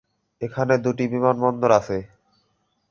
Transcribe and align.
এখানে 0.41 0.73
দুইটি 0.77 1.03
বিমানবন্দর 1.07 1.71
আছে। 1.79 1.97